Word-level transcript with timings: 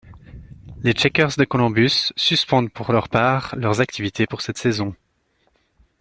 Les 0.81 0.93
Checkers 0.93 1.35
de 1.37 1.43
Columbus 1.43 2.11
suspendent 2.17 2.71
pour 2.73 2.91
leur 2.91 3.07
part 3.07 3.53
leurs 3.55 3.81
activités 3.81 4.25
pour 4.25 4.41
cette 4.41 4.57
saison. 4.57 4.95